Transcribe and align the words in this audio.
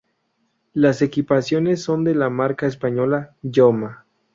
Las 0.73 1.03
equipaciones 1.03 1.83
son 1.83 2.03
de 2.03 2.15
la 2.15 2.31
marca 2.31 2.65
española 2.65 3.35
Joma. 3.43 4.07